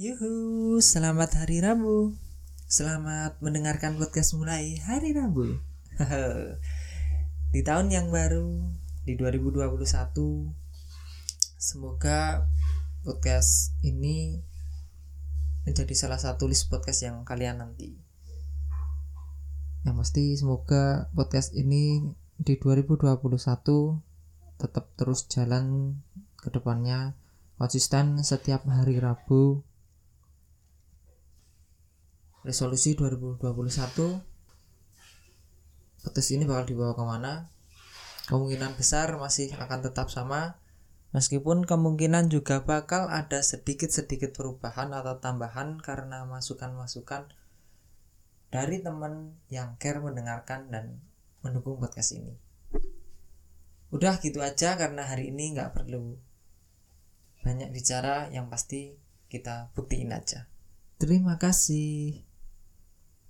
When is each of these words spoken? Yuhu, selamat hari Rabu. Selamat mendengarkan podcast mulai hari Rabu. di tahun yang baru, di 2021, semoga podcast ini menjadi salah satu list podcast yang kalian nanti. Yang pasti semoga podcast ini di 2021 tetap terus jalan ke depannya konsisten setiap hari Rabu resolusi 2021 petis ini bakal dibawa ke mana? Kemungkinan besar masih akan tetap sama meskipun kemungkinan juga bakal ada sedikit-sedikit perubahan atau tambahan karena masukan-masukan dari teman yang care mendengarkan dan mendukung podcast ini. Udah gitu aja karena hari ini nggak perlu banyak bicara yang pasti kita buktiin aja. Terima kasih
Yuhu, 0.00 0.80
selamat 0.80 1.44
hari 1.44 1.60
Rabu. 1.60 2.16
Selamat 2.64 3.36
mendengarkan 3.44 4.00
podcast 4.00 4.32
mulai 4.32 4.80
hari 4.80 5.12
Rabu. 5.12 5.60
di 7.52 7.60
tahun 7.60 7.92
yang 7.92 8.08
baru, 8.08 8.72
di 9.04 9.20
2021, 9.20 9.84
semoga 11.60 12.48
podcast 13.04 13.76
ini 13.84 14.40
menjadi 15.68 15.92
salah 15.92 16.16
satu 16.16 16.48
list 16.48 16.72
podcast 16.72 17.04
yang 17.04 17.28
kalian 17.28 17.60
nanti. 17.60 17.92
Yang 19.84 19.96
pasti 20.00 20.24
semoga 20.40 21.12
podcast 21.12 21.52
ini 21.52 22.00
di 22.40 22.56
2021 22.56 23.28
tetap 24.56 24.88
terus 24.96 25.28
jalan 25.28 26.00
ke 26.40 26.48
depannya 26.48 27.12
konsisten 27.60 28.24
setiap 28.24 28.64
hari 28.64 28.96
Rabu 28.96 29.60
resolusi 32.42 32.98
2021 32.98 33.38
petis 36.02 36.34
ini 36.34 36.42
bakal 36.42 36.66
dibawa 36.66 36.98
ke 36.98 37.04
mana? 37.06 37.32
Kemungkinan 38.26 38.74
besar 38.74 39.14
masih 39.14 39.54
akan 39.54 39.86
tetap 39.86 40.10
sama 40.10 40.58
meskipun 41.14 41.62
kemungkinan 41.62 42.34
juga 42.34 42.66
bakal 42.66 43.06
ada 43.06 43.38
sedikit-sedikit 43.42 44.34
perubahan 44.34 44.90
atau 44.90 45.22
tambahan 45.22 45.78
karena 45.78 46.26
masukan-masukan 46.26 47.30
dari 48.50 48.82
teman 48.82 49.38
yang 49.46 49.78
care 49.78 50.02
mendengarkan 50.02 50.66
dan 50.74 50.98
mendukung 51.46 51.78
podcast 51.78 52.18
ini. 52.18 52.34
Udah 53.94 54.18
gitu 54.18 54.42
aja 54.42 54.74
karena 54.74 55.06
hari 55.06 55.30
ini 55.30 55.54
nggak 55.54 55.78
perlu 55.78 56.18
banyak 57.46 57.70
bicara 57.70 58.30
yang 58.34 58.50
pasti 58.50 58.98
kita 59.30 59.70
buktiin 59.78 60.10
aja. 60.10 60.48
Terima 60.96 61.36
kasih 61.36 62.31